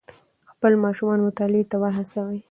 خپل 0.51 0.71
ماشومان 0.83 1.19
مطالعې 1.27 1.63
ته 1.71 1.77
وهڅوئ. 1.81 2.37